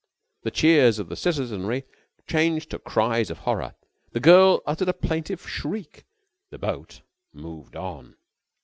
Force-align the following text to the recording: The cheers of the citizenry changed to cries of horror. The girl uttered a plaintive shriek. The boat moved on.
The 0.41 0.49
cheers 0.49 0.97
of 0.97 1.09
the 1.09 1.15
citizenry 1.15 1.83
changed 2.25 2.71
to 2.71 2.79
cries 2.79 3.29
of 3.29 3.37
horror. 3.37 3.75
The 4.13 4.19
girl 4.19 4.63
uttered 4.65 4.89
a 4.89 4.93
plaintive 4.93 5.47
shriek. 5.47 6.05
The 6.49 6.57
boat 6.57 7.01
moved 7.33 7.75
on. 7.75 8.15